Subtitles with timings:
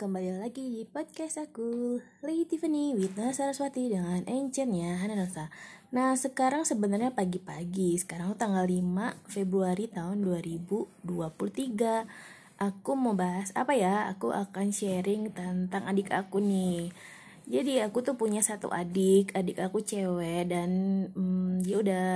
[0.00, 5.28] kembali lagi di podcast aku Lady Tiffany with Nasa Saraswati dengan encernya Hana
[5.92, 8.80] Nah sekarang sebenarnya pagi-pagi Sekarang tanggal 5
[9.28, 11.04] Februari tahun 2023
[12.64, 14.08] Aku mau bahas apa ya?
[14.16, 16.88] Aku akan sharing tentang adik aku nih.
[17.44, 20.70] Jadi aku tuh punya satu adik Adik aku cewek Dan
[21.12, 22.08] hmm, dia udah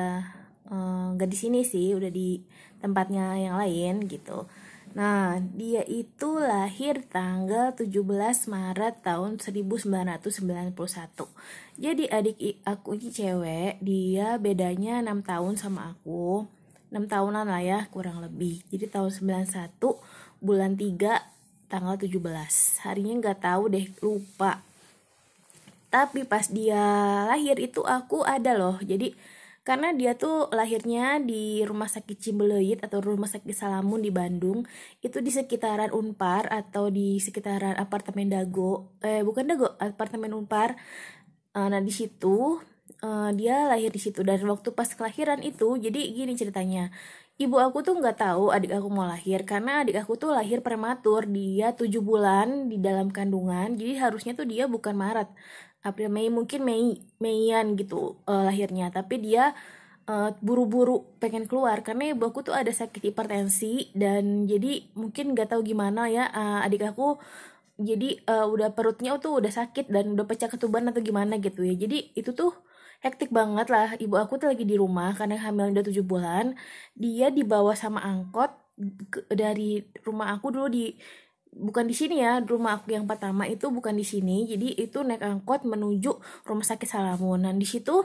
[0.73, 2.41] uh, Gak di sini sih Udah di
[2.81, 4.49] tempatnya yang lain gitu
[4.95, 11.35] Nah, dia itu lahir tanggal 17 Maret tahun 1991.
[11.75, 16.47] Jadi adik aku ini cewek, dia bedanya 6 tahun sama aku.
[16.95, 18.63] 6 tahunan lah ya, kurang lebih.
[18.71, 19.99] Jadi tahun 91
[20.39, 21.27] bulan 3
[21.67, 22.87] tanggal 17.
[22.87, 24.63] Harinya nggak tahu deh, lupa.
[25.91, 26.79] Tapi pas dia
[27.27, 28.79] lahir itu aku ada loh.
[28.79, 29.11] Jadi
[29.65, 34.69] karena dia tuh lahirnya di rumah sakit Cimbeleit atau rumah sakit Salamun di Bandung.
[35.01, 38.93] Itu di sekitaran Unpar atau di sekitaran apartemen Dago.
[39.01, 40.77] Eh bukan Dago apartemen Unpar.
[41.57, 42.61] Uh, nah di situ
[43.01, 44.21] uh, dia lahir di situ.
[44.21, 46.93] Dan waktu pas kelahiran itu jadi gini ceritanya.
[47.35, 51.25] Ibu aku tuh nggak tahu adik aku mau lahir karena adik aku tuh lahir prematur.
[51.25, 55.33] Dia tujuh bulan di dalam kandungan jadi harusnya tuh dia bukan Maret
[55.85, 58.89] April Mei mungkin Mei Meian gitu uh, lahirnya.
[58.89, 59.53] Tapi dia
[60.09, 65.49] eh, buru-buru pengen keluar karena ibu aku tuh ada sakit hipertensi dan jadi mungkin nggak
[65.57, 67.17] tahu gimana ya uh, adik aku
[67.79, 71.75] jadi uh, udah perutnya tuh udah sakit dan udah pecah ketuban atau gimana gitu ya.
[71.75, 72.53] Jadi itu tuh
[73.05, 73.89] hektik banget lah.
[73.99, 76.55] Ibu aku tuh lagi di rumah karena hamil udah tujuh bulan.
[76.95, 78.51] Dia dibawa sama angkot
[79.31, 80.95] dari rumah aku dulu di
[81.55, 84.45] bukan di sini ya rumah aku yang pertama itu bukan di sini.
[84.51, 87.47] Jadi itu naik angkot menuju rumah sakit Salamun.
[87.47, 88.05] Dan di situ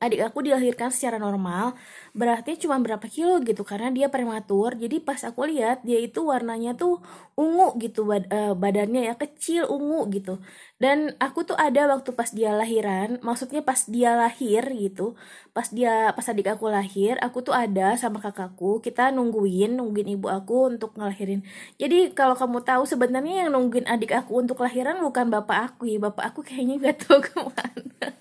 [0.00, 1.76] adik aku dilahirkan secara normal
[2.16, 4.74] berarti cuma berapa kilo gitu karena dia prematur.
[4.74, 7.04] Jadi pas aku lihat dia itu warnanya tuh
[7.36, 10.40] ungu gitu bad uh, badannya ya kecil ungu gitu.
[10.80, 15.14] Dan aku tuh ada waktu pas dia lahiran maksudnya pas dia lahir gitu
[15.52, 20.26] pas dia pas adik aku lahir aku tuh ada sama kakakku kita nungguin nungguin ibu
[20.32, 21.44] aku untuk ngelahirin.
[21.76, 25.98] Jadi kalau kamu tahu sebenarnya yang nungguin adik aku untuk lahiran bukan bapak aku ya
[26.00, 28.19] bapak aku kayaknya gak tahu ke mana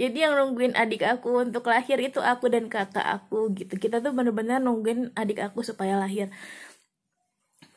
[0.00, 3.74] jadi yang nungguin adik aku untuk lahir itu aku dan kakak aku gitu.
[3.78, 6.28] Kita tuh bener-bener nungguin adik aku supaya lahir.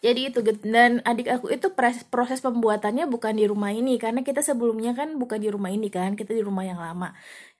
[0.06, 1.74] Jadi itu dan adik aku itu
[2.13, 3.97] proses pembuatannya bukan di rumah ini.
[3.97, 6.13] Karena kita sebelumnya kan bukan di rumah ini kan.
[6.13, 7.09] Kita di rumah yang lama.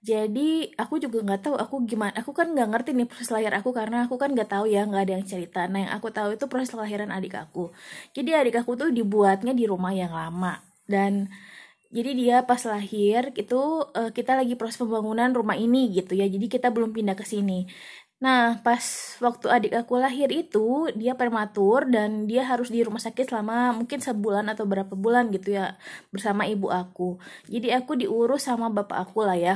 [0.06, 2.14] Jadi aku juga nggak tahu aku gimana.
[2.22, 3.74] Aku kan nggak ngerti nih proses lahir aku.
[3.74, 5.66] Karena aku kan nggak tahu ya nggak ada yang cerita.
[5.66, 7.74] Nah yang aku tahu itu proses kelahiran adik aku.
[8.14, 10.62] Jadi adik aku tuh dibuatnya di rumah yang lama.
[10.86, 11.26] Dan
[11.96, 13.56] jadi dia pas lahir itu
[14.00, 16.28] uh, kita lagi proses pembangunan rumah ini gitu ya.
[16.28, 17.72] Jadi kita belum pindah ke sini.
[18.20, 18.84] Nah pas
[19.24, 24.00] waktu adik aku lahir itu dia prematur dan dia harus di rumah sakit selama mungkin
[24.04, 25.80] sebulan atau berapa bulan gitu ya
[26.12, 27.16] bersama ibu aku.
[27.48, 29.56] Jadi aku diurus sama bapak aku lah ya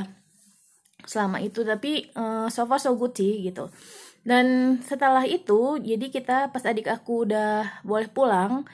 [1.04, 1.60] selama itu.
[1.60, 3.68] Tapi uh, so far so good sih gitu.
[4.24, 8.64] Dan setelah itu jadi kita pas adik aku udah boleh pulang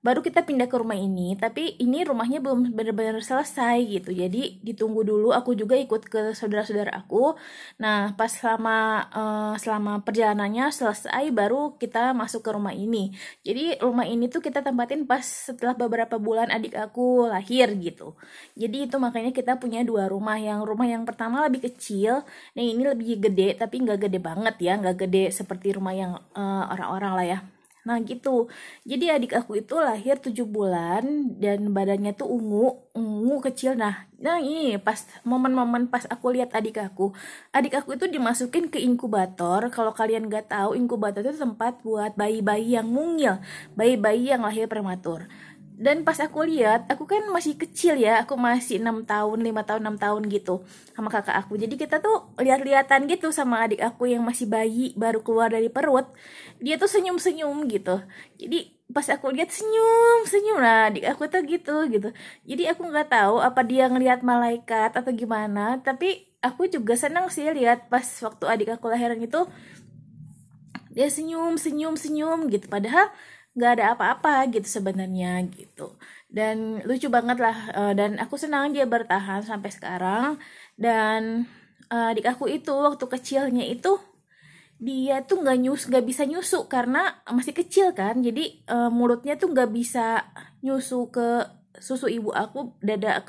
[0.00, 4.10] baru kita pindah ke rumah ini tapi ini rumahnya belum benar-benar selesai gitu.
[4.16, 7.36] Jadi ditunggu dulu aku juga ikut ke saudara-saudara aku.
[7.84, 13.12] Nah pas selama uh, selama perjalanannya selesai baru kita masuk ke rumah ini.
[13.44, 18.16] Jadi rumah ini tuh kita tempatin pas setelah beberapa bulan adik aku lahir gitu.
[18.56, 20.40] Jadi itu makanya kita punya dua rumah.
[20.40, 22.24] Yang rumah yang pertama lebih kecil
[22.56, 24.80] nah ini lebih gede tapi nggak gede banget ya.
[24.80, 28.52] Nggak gede seperti rumah yang eh, orang-orang uh, orang -orang lah ya Nah gitu.
[28.84, 33.72] Jadi adik aku itu lahir 7 bulan dan badannya tuh ungu, ungu kecil.
[33.76, 37.12] Nah, nah ini pas momen-momen pas aku lihat adik aku.
[37.56, 39.72] Adik aku itu dimasukin ke inkubator.
[39.72, 43.40] Kalau kalian gak tahu, inkubator itu tempat buat bayi-bayi yang mungil,
[43.78, 45.24] bayi-bayi yang lahir prematur
[45.80, 49.80] dan pas aku lihat aku kan masih kecil ya aku masih enam tahun lima tahun
[49.88, 50.60] enam tahun gitu
[50.92, 51.56] sama kakak aku.
[51.56, 56.04] Jadi kita tuh lihat-lihatan gitu sama adik aku yang masih bayi baru keluar dari perut.
[56.60, 57.96] Dia tuh senyum-senyum gitu.
[58.36, 60.60] Jadi pas aku lihat senyum senyum.
[60.60, 62.12] Lah adik aku tuh gitu gitu.
[62.44, 67.48] Jadi aku nggak tahu apa dia ngelihat malaikat atau gimana tapi aku juga senang sih
[67.48, 69.48] lihat pas waktu adik aku lahiran itu
[70.92, 72.68] dia senyum senyum senyum gitu.
[72.68, 73.08] Padahal
[73.56, 75.98] nggak ada apa-apa gitu sebenarnya gitu.
[76.30, 80.38] Dan lucu banget lah uh, dan aku senang dia bertahan sampai sekarang.
[80.78, 81.46] Dan
[81.90, 83.98] uh, adik aku itu waktu kecilnya itu
[84.80, 88.22] dia tuh nggak nyus nggak bisa nyusu karena masih kecil kan.
[88.22, 90.24] Jadi uh, mulutnya tuh nggak bisa
[90.64, 91.44] nyusu ke
[91.80, 93.24] susu ibu aku dada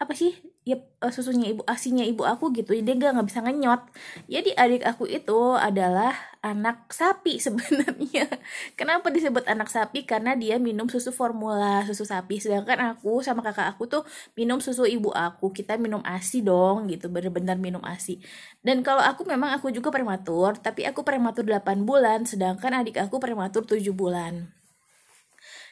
[0.00, 0.32] apa sih
[0.68, 0.76] ya
[1.08, 3.80] susunya ibu asinya ibu aku gitu jadi dia nggak bisa ngenyot.
[4.28, 6.12] Jadi adik aku itu adalah
[6.44, 8.28] anak sapi sebenarnya.
[8.76, 10.04] Kenapa disebut anak sapi?
[10.04, 12.38] Karena dia minum susu formula susu sapi.
[12.44, 14.02] Sedangkan aku sama kakak aku tuh
[14.36, 15.48] minum susu ibu aku.
[15.56, 17.08] Kita minum asi dong gitu.
[17.08, 18.20] Bener-bener minum asi.
[18.60, 23.16] Dan kalau aku memang aku juga prematur tapi aku prematur 8 bulan sedangkan adik aku
[23.16, 24.59] prematur 7 bulan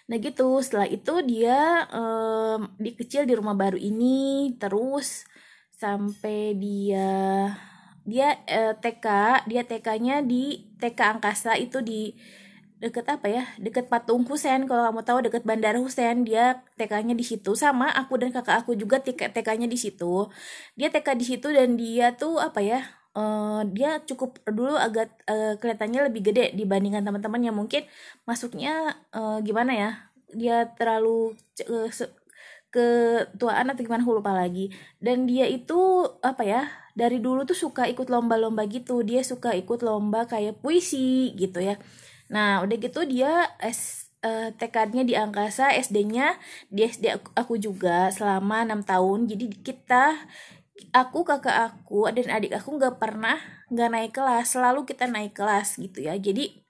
[0.08, 4.56] Nah gitu, setelah itu dia um, di kecil di rumah baru ini.
[4.56, 5.28] Terus
[5.76, 7.12] sampai dia
[8.08, 9.06] dia uh, eh, TK,
[9.44, 12.16] dia TK-nya di TK Angkasa itu di
[12.80, 13.44] deket apa ya?
[13.60, 17.52] Deket patung Husen kalau kamu tahu deket bandara Husen dia TK-nya di situ.
[17.52, 20.32] Sama aku dan kakak aku juga TK-nya di situ.
[20.78, 25.58] Dia TK di situ dan dia tuh apa ya uh, dia cukup dulu agak uh,
[25.58, 27.82] kelihatannya lebih gede dibandingkan teman-teman yang mungkin
[28.22, 29.90] masuknya uh, gimana ya
[30.30, 31.34] dia terlalu
[31.66, 31.88] uh,
[32.68, 34.68] ketuaan atau gimana lupa lagi.
[35.00, 36.62] Dan dia itu apa ya
[36.92, 39.00] dari dulu tuh suka ikut lomba-lomba gitu.
[39.00, 41.80] Dia suka ikut lomba kayak puisi gitu ya.
[42.28, 46.36] Nah udah gitu dia S uh, tekadnya di angkasa SD-nya
[46.68, 49.28] di SD aku, aku juga selama enam tahun.
[49.32, 50.28] Jadi kita
[50.94, 53.38] aku kakak aku dan adik aku nggak pernah
[53.72, 54.56] nggak naik kelas.
[54.56, 56.14] Selalu kita naik kelas gitu ya.
[56.16, 56.68] Jadi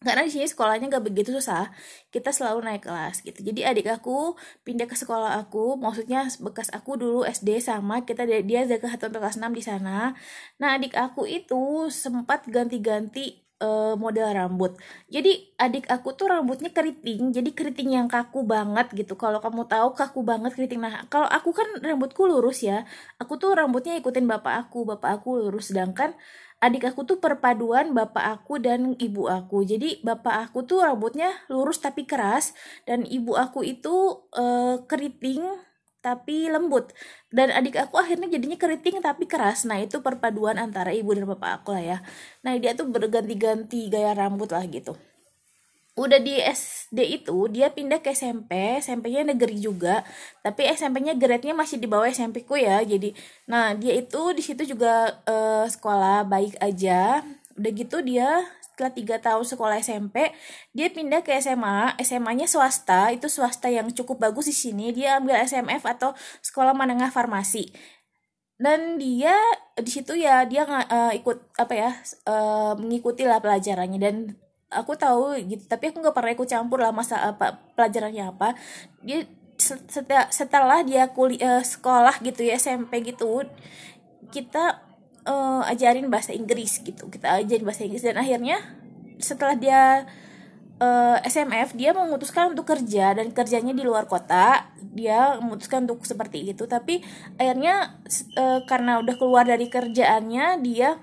[0.00, 1.68] karena di sini sekolahnya nggak begitu susah
[2.08, 3.44] kita selalu naik kelas gitu.
[3.44, 4.32] Jadi adik aku
[4.64, 9.36] pindah ke sekolah aku maksudnya bekas aku dulu SD sama kita dia kelas 1 kelas
[9.36, 10.16] 6 di sana.
[10.56, 14.74] Nah adik aku itu sempat ganti-ganti uh, model rambut.
[15.12, 19.14] Jadi adik aku tuh rambutnya keriting, jadi keriting yang kaku banget gitu.
[19.14, 20.80] Kalau kamu tahu kaku banget keriting.
[20.82, 22.88] Nah, kalau aku kan rambutku lurus ya.
[23.20, 26.16] Aku tuh rambutnya ikutin bapak aku, bapak aku lurus sedangkan
[26.60, 29.64] adik aku tuh perpaduan bapak aku dan ibu aku.
[29.64, 32.52] Jadi bapak aku tuh rambutnya lurus tapi keras
[32.84, 35.40] dan ibu aku itu uh, keriting
[36.00, 36.92] tapi lembut.
[37.28, 39.68] Dan adik aku akhirnya jadinya keriting tapi keras.
[39.68, 41.98] Nah itu perpaduan antara ibu dan bapak aku lah ya.
[42.44, 44.96] Nah dia tuh berganti-ganti gaya rambut lah gitu.
[46.00, 50.00] Udah di SD itu dia pindah ke SMP SMP-nya negeri juga.
[50.40, 52.80] Tapi SMP-nya grade-nya masih di bawah SMP ku ya.
[52.80, 53.12] Jadi
[53.44, 57.20] nah dia itu di situ juga uh, sekolah baik aja.
[57.58, 58.40] Udah gitu dia
[58.70, 60.30] setelah tiga tahun sekolah SMP
[60.70, 64.94] dia pindah ke SMA SMA-nya swasta itu swasta yang cukup bagus di sini.
[64.94, 67.74] Dia ambil SMF atau sekolah menengah farmasi.
[68.60, 69.34] Dan dia
[69.74, 71.90] di situ ya dia uh, ikut apa ya
[72.30, 73.98] uh, mengikuti lah pelajarannya.
[73.98, 74.16] Dan
[74.70, 78.54] aku tahu gitu tapi aku nggak pernah ikut campur lah masa apa pelajarannya apa.
[79.02, 79.26] Dia
[79.60, 83.44] setelah setelah dia kuliah uh, sekolah gitu ya SMP gitu
[84.32, 84.89] kita
[85.26, 87.08] uh, ajarin bahasa Inggris gitu.
[87.08, 88.04] Kita ajarin bahasa Inggris.
[88.04, 88.60] Dan akhirnya
[89.20, 89.80] setelah dia
[90.80, 93.16] uh, eh, SMF dia memutuskan untuk kerja.
[93.16, 94.70] Dan kerjanya di luar kota.
[94.80, 96.64] Dia memutuskan untuk seperti itu.
[96.68, 97.04] Tapi
[97.36, 98.00] akhirnya
[98.36, 101.00] uh, karena udah keluar dari kerjaannya dia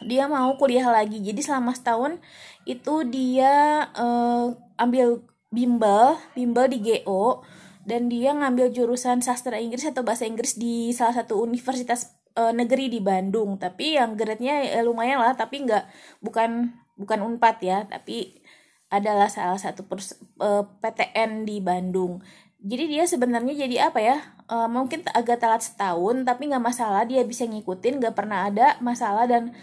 [0.00, 1.20] dia mau kuliah lagi.
[1.20, 2.20] Jadi selama setahun
[2.64, 7.42] itu dia uh, ambil bimbel bimbel di GO
[7.82, 12.92] dan dia ngambil jurusan sastra Inggris atau bahasa Inggris di salah satu universitas uh, negeri
[12.92, 13.56] di Bandung.
[13.56, 15.84] Tapi yang grade-nya uh, lumayan lah tapi nggak
[16.22, 17.78] bukan bukan Unpad ya.
[17.88, 18.42] Tapi
[18.90, 19.86] adalah salah satu
[20.42, 22.18] uh, PTN di Bandung.
[22.60, 24.18] Jadi dia sebenarnya jadi apa ya?
[24.50, 27.06] Uh, mungkin agak telat setahun tapi nggak masalah.
[27.06, 29.24] Dia bisa ngikutin nggak pernah ada masalah.
[29.30, 29.54] Dan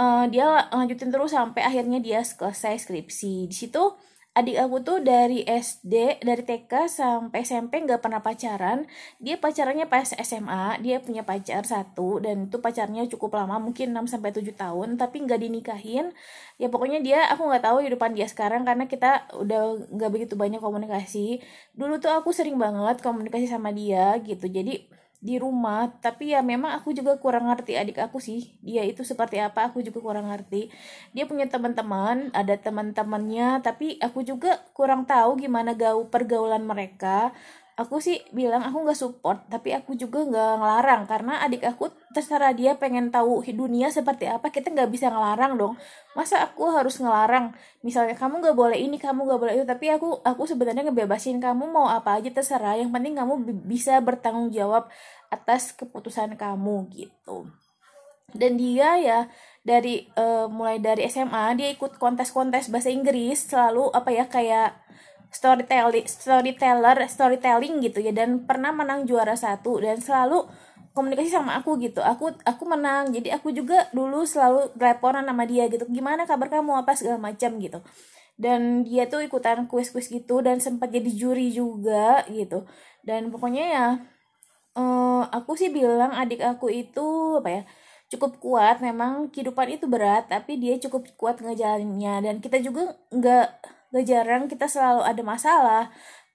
[0.00, 3.46] uh, dia lanjutin terus sampai akhirnya dia selesai skripsi.
[3.46, 3.94] Di situ
[4.30, 8.86] adik aku tuh dari SD dari TK sampai SMP nggak pernah pacaran.
[9.18, 14.06] Dia pacarannya pas SMA dia punya pacar satu dan itu pacarnya cukup lama mungkin 6
[14.06, 16.14] sampai tujuh tahun tapi nggak dinikahin.
[16.62, 19.60] Ya pokoknya dia aku nggak tahu hidupan dia sekarang karena kita udah
[19.90, 21.42] nggak begitu banyak komunikasi.
[21.74, 26.72] Dulu tuh aku sering banget komunikasi sama dia gitu jadi di rumah tapi ya memang
[26.80, 28.56] aku juga kurang ngerti adik aku sih.
[28.64, 30.72] Dia itu seperti apa aku juga kurang ngerti.
[31.12, 37.36] Dia punya teman-teman ada teman-temannya tapi aku juga kurang tahu gimana gaul pergaulan mereka
[37.80, 41.02] aku sih bilang aku nggak support tapi aku juga nggak ngelarang.
[41.08, 45.74] Karena adik aku terserah dia pengen tahu dunia seperti apa kita nggak bisa ngelarang dong.
[46.12, 47.56] Masa aku harus ngelarang?
[47.80, 49.64] Misalnya kamu nggak boleh ini kamu nggak boleh itu.
[49.64, 52.76] Tapi aku aku sebenarnya ngebebasin kamu mau apa aja terserah.
[52.76, 53.34] Yang penting kamu
[53.64, 54.92] bisa bertanggung jawab
[55.32, 57.48] atas keputusan kamu gitu.
[58.30, 59.20] Dan dia ya
[59.60, 64.89] dari uh, mulai dari SMA dia ikut kontes-kontes bahasa Inggris selalu apa ya kayak
[65.30, 70.50] storytelling storyteller storytelling gitu ya dan pernah menang juara satu dan selalu
[70.90, 72.02] komunikasi sama aku gitu.
[72.02, 75.86] Aku aku menang jadi aku juga dulu selalu teleponan sama dia gitu.
[75.88, 77.78] Gimana kabar kamu apa segala macam gitu.
[78.40, 82.66] Dan dia tuh ikutan kuis-kuis gitu dan sempat jadi juri juga gitu.
[83.06, 83.86] Dan pokoknya ya
[84.76, 87.62] uh, aku sih bilang adik aku itu apa ya
[88.10, 88.82] cukup kuat.
[88.82, 92.24] Memang kehidupan itu berat tapi dia cukup kuat ngejalaninnya.
[92.26, 93.48] Dan kita juga nggak
[93.90, 95.84] nggak jarang kita selalu ada masalah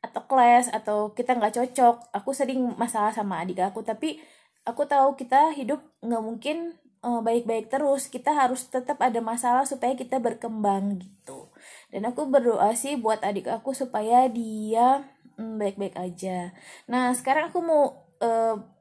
[0.03, 1.95] atau kelas atau kita nggak cocok.
[2.13, 4.21] Aku sering masalah sama adik aku tapi
[4.67, 6.57] aku tahu kita hidup nggak mungkin
[7.01, 8.11] uh, baik-baik terus.
[8.11, 11.49] Kita harus tetap ada masalah supaya kita berkembang gitu.
[11.89, 15.05] Dan aku berdoa sih buat adik aku supaya dia
[15.39, 16.53] mm, baik-baik aja.
[16.91, 17.83] Nah sekarang aku mau
[18.21, 18.74] uh,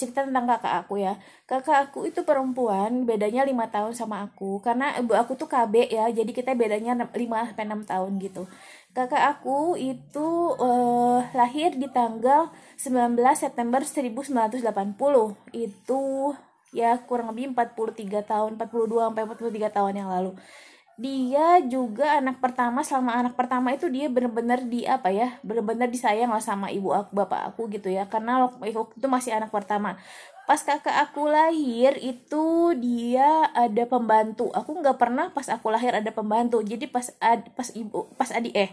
[0.00, 1.20] cerita tentang kakak aku ya.
[1.44, 4.64] Kakak aku itu perempuan bedanya lima tahun sama aku.
[4.64, 8.48] Karena ibu aku tuh KB ya jadi kita bedanya 5 sampai enam tahun gitu.
[8.96, 12.48] Kakak aku itu uh, lahir di tanggal
[12.80, 14.64] 19 September 1980
[15.52, 16.02] itu
[16.72, 20.32] ya kurang lebih 43 tahun 42 sampai 43 tahun yang lalu
[21.00, 26.28] dia juga anak pertama selama anak pertama itu dia benar-benar di apa ya benar-benar disayang
[26.28, 28.04] lah sama ibu aku bapak aku gitu ya.
[28.04, 29.96] Karena waktu itu masih anak pertama.
[30.44, 34.52] Pas kakak aku lahir itu dia ada pembantu.
[34.52, 36.60] Aku nggak pernah pas aku lahir ada pembantu.
[36.60, 38.70] Jadi pas ad, pas ibu pas adik eh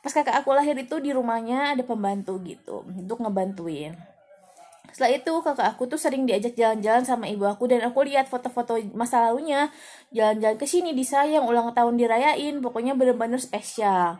[0.00, 2.80] pas kakak aku lahir itu di rumahnya ada pembantu gitu.
[2.88, 4.17] Untuk ngebantuin
[4.92, 8.80] setelah itu kakak aku tuh sering diajak jalan-jalan sama ibu aku dan aku lihat foto-foto
[8.96, 9.68] masa lalunya.
[10.10, 14.16] Jalan-jalan ke sini disayang ulang tahun dirayain pokoknya bener-bener spesial.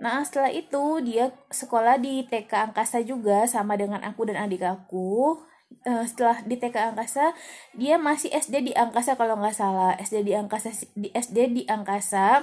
[0.00, 5.38] Nah setelah itu dia sekolah di TK Angkasa juga sama dengan aku dan adik aku.
[5.86, 7.30] Uh, setelah di TK Angkasa
[7.78, 9.94] dia masih SD di Angkasa kalau nggak salah.
[10.00, 12.42] SD di Angkasa di SD di Angkasa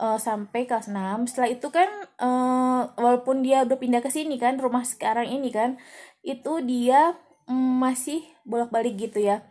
[0.00, 1.88] uh, sampai kelas 6 setelah itu kan
[2.18, 5.76] uh, walaupun dia udah pindah ke sini kan rumah sekarang ini kan
[6.20, 7.16] itu dia
[7.48, 9.44] mm, masih bolak-balik gitu ya.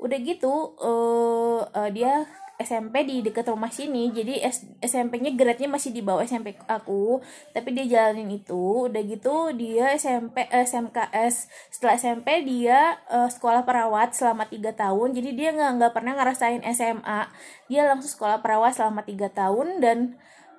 [0.00, 4.14] Udah gitu uh, uh, dia SMP di dekat rumah sini.
[4.14, 4.38] Jadi
[4.78, 7.18] SMP-nya grade-nya masih di bawah SMP aku.
[7.50, 8.86] Tapi dia jalanin itu.
[8.86, 15.18] Udah gitu dia SMP eh, SMKS setelah SMP dia uh, sekolah perawat selama tiga tahun.
[15.18, 17.20] Jadi dia nggak nggak pernah ngerasain SMA
[17.66, 19.98] dia langsung sekolah perawat selama tiga tahun dan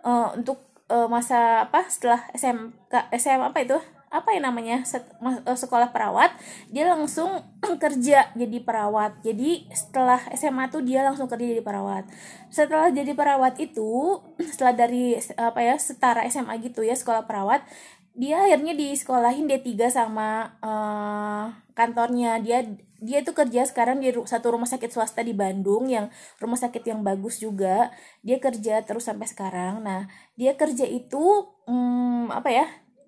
[0.04, 3.74] uh, untuk masa apa setelah SMK SM apa itu
[4.16, 6.32] apa ya namanya eh, sekolah perawat
[6.72, 7.44] dia langsung
[7.84, 9.20] kerja jadi perawat.
[9.22, 12.08] Jadi setelah SMA tuh dia langsung kerja jadi perawat.
[12.48, 17.68] Setelah jadi perawat itu setelah dari apa ya setara SMA gitu ya sekolah perawat
[18.16, 22.40] dia akhirnya di sekolahin D3 sama uh, kantornya.
[22.40, 22.64] Dia
[23.04, 26.08] dia itu kerja sekarang di satu rumah sakit swasta di Bandung yang
[26.40, 27.92] rumah sakit yang bagus juga.
[28.24, 29.84] Dia kerja terus sampai sekarang.
[29.84, 30.08] Nah
[30.40, 31.20] dia kerja itu
[31.68, 32.66] um, apa ya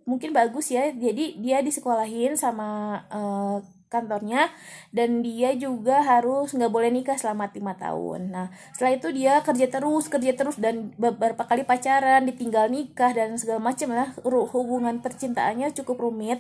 [0.07, 0.89] mungkin bagus ya.
[0.95, 4.51] Jadi dia disekolahin sama uh, kantornya
[4.91, 8.31] dan dia juga harus nggak boleh nikah selama lima tahun.
[8.31, 13.35] Nah setelah itu dia kerja terus kerja terus dan beberapa kali pacaran ditinggal nikah dan
[13.39, 14.11] segala macam lah.
[14.27, 16.39] Hubungan percintaannya cukup rumit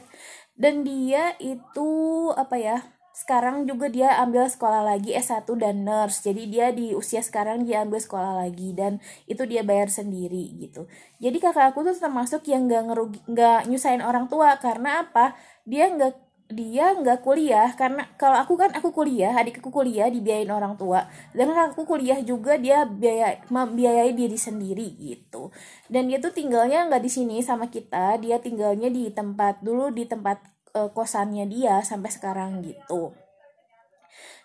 [0.59, 1.89] dan dia itu
[2.35, 2.77] apa ya
[3.17, 6.21] sekarang juga dia ambil sekolah lagi S1 dan nurse.
[6.21, 10.85] Jadi dia di usia sekarang dia ambil sekolah lagi dan itu dia bayar sendiri gitu.
[11.17, 14.61] Jadi kakak aku tuh termasuk yang nggak ngerugi nggak nyusahin orang tua.
[14.61, 15.33] Karena apa?
[15.65, 16.13] Dia nggak
[16.53, 17.73] dia nggak kuliah.
[17.73, 21.09] Karena kalau aku kan aku kuliah adik aku kuliah dibiayain orang tua.
[21.33, 25.49] Dan aku kuliah juga dia biaya membiayai diri sendiri gitu.
[25.89, 28.21] Dan dia tuh tinggalnya nggak di sini sama kita.
[28.21, 33.13] Dia tinggalnya di tempat dulu di tempat uh, kosannya dia sampai sekarang gitu.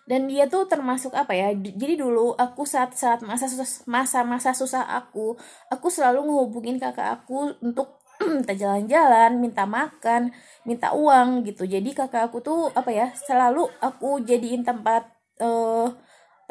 [0.03, 3.47] Dan dia tuh termasuk apa ya jadi dulu aku saat saat masa
[3.87, 5.39] masa masa susah aku
[5.71, 8.03] aku selalu ngehubungin kakak aku untuk
[8.43, 10.35] minta jalan-jalan minta makan
[10.67, 11.63] minta uang gitu.
[11.63, 15.07] Jadi kakak aku tuh apa ya selalu aku jadiin tempat
[15.39, 15.87] uh,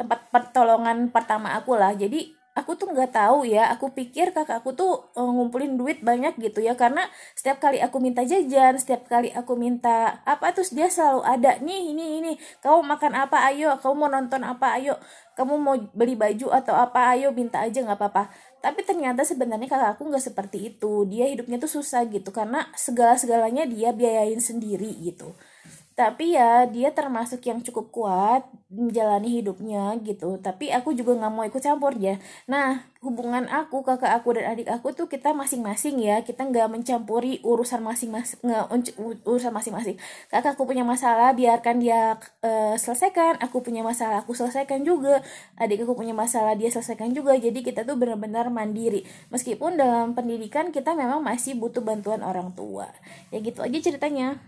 [0.01, 1.93] tempat pertolongan pertama aku lah.
[1.93, 3.69] Jadi aku tuh nggak tahu ya.
[3.73, 6.73] Aku pikir kakakku tuh uh, ngumpulin duit banyak gitu ya.
[6.77, 7.05] Karena
[7.37, 11.81] setiap kali aku minta jajan setiap kali aku minta apa terus dia selalu ada nih
[11.93, 12.31] ini ini.
[12.61, 13.37] Kamu makan apa?
[13.49, 13.77] Ayo.
[13.81, 14.77] Kamu mau nonton apa?
[14.77, 14.97] Ayo.
[15.33, 17.13] Kamu mau beli baju atau apa?
[17.17, 18.29] Ayo minta aja nggak apa-apa.
[18.63, 21.09] Tapi ternyata sebenarnya kakakku nggak seperti itu.
[21.09, 22.29] Dia hidupnya tuh susah gitu.
[22.29, 25.33] Karena segala segalanya dia biayain sendiri gitu
[25.93, 28.41] tapi ya dia termasuk yang cukup kuat
[28.73, 30.41] menjalani hidupnya gitu.
[30.41, 32.17] Tapi aku juga nggak mau ikut campur ya.
[32.49, 36.25] Nah hubungan aku kakak aku dan adik aku tuh kita masing-masing ya.
[36.25, 38.41] Kita nggak mencampuri urusan masing-masing
[39.21, 40.01] urusan masing-masing.
[40.33, 43.37] Kakak aku punya masalah biarkan dia uh, selesaikan.
[43.45, 45.21] Aku punya masalah aku selesaikan juga.
[45.61, 47.37] Adik aku punya masalah dia selesaikan juga.
[47.37, 49.05] Jadi kita tuh benar-benar mandiri.
[49.29, 52.89] Meskipun dalam pendidikan kita memang masih butuh bantuan orang tua.
[53.29, 54.41] Ya gitu aja ceritanya